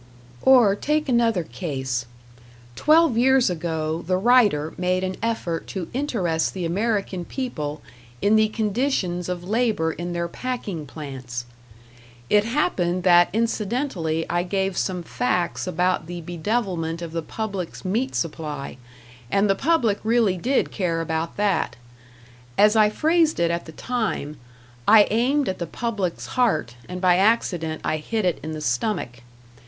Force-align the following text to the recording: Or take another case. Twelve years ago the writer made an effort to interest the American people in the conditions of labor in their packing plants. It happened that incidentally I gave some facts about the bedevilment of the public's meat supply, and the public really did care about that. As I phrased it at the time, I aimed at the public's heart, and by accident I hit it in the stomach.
Or 0.41 0.75
take 0.75 1.07
another 1.07 1.43
case. 1.43 2.07
Twelve 2.75 3.19
years 3.19 3.51
ago 3.51 4.03
the 4.07 4.17
writer 4.17 4.73
made 4.75 5.03
an 5.03 5.15
effort 5.21 5.67
to 5.67 5.89
interest 5.93 6.55
the 6.55 6.65
American 6.65 7.23
people 7.23 7.83
in 8.19 8.35
the 8.35 8.47
conditions 8.47 9.29
of 9.29 9.43
labor 9.47 9.91
in 9.91 10.11
their 10.13 10.27
packing 10.27 10.87
plants. 10.87 11.45
It 12.31 12.45
happened 12.45 13.03
that 13.03 13.29
incidentally 13.31 14.27
I 14.27 14.41
gave 14.41 14.75
some 14.75 15.03
facts 15.03 15.67
about 15.67 16.07
the 16.07 16.21
bedevilment 16.21 17.03
of 17.03 17.11
the 17.11 17.21
public's 17.21 17.85
meat 17.85 18.15
supply, 18.15 18.77
and 19.29 19.47
the 19.47 19.53
public 19.53 19.99
really 20.03 20.35
did 20.35 20.71
care 20.71 20.99
about 20.99 21.37
that. 21.37 21.75
As 22.57 22.75
I 22.75 22.89
phrased 22.89 23.39
it 23.39 23.51
at 23.51 23.65
the 23.67 23.71
time, 23.71 24.37
I 24.87 25.05
aimed 25.11 25.47
at 25.47 25.59
the 25.59 25.67
public's 25.67 26.25
heart, 26.25 26.73
and 26.89 26.99
by 26.99 27.17
accident 27.17 27.81
I 27.83 27.97
hit 27.97 28.25
it 28.25 28.39
in 28.41 28.53
the 28.53 28.61
stomach. 28.61 29.19